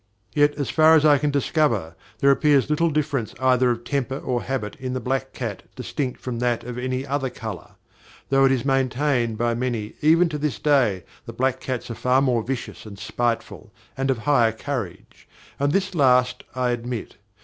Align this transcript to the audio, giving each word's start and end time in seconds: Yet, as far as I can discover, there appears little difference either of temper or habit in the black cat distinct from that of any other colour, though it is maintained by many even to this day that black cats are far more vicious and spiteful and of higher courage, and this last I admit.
Yet, 0.33 0.55
as 0.55 0.71
far 0.71 0.95
as 0.95 1.05
I 1.05 1.19
can 1.19 1.29
discover, 1.29 1.95
there 2.17 2.31
appears 2.31 2.71
little 2.71 2.89
difference 2.89 3.35
either 3.39 3.69
of 3.69 3.83
temper 3.83 4.17
or 4.17 4.41
habit 4.41 4.75
in 4.79 4.93
the 4.93 4.99
black 4.99 5.31
cat 5.31 5.61
distinct 5.75 6.19
from 6.19 6.39
that 6.39 6.63
of 6.63 6.79
any 6.79 7.05
other 7.05 7.29
colour, 7.29 7.75
though 8.29 8.43
it 8.45 8.51
is 8.51 8.65
maintained 8.65 9.37
by 9.37 9.53
many 9.53 9.93
even 10.01 10.27
to 10.29 10.39
this 10.39 10.57
day 10.57 11.03
that 11.27 11.33
black 11.37 11.59
cats 11.59 11.91
are 11.91 11.93
far 11.93 12.19
more 12.19 12.41
vicious 12.41 12.83
and 12.87 12.97
spiteful 12.97 13.71
and 13.95 14.09
of 14.09 14.17
higher 14.17 14.51
courage, 14.53 15.27
and 15.59 15.71
this 15.71 15.93
last 15.93 16.43
I 16.55 16.71
admit. 16.71 17.17